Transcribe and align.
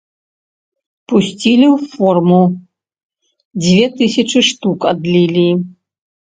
Пусцілі 1.11 1.67
ў 1.67 1.89
форму, 1.91 2.39
дзве 3.61 3.85
тысячы 4.01 4.39
штук 4.49 4.79
адлілі. 4.95 5.47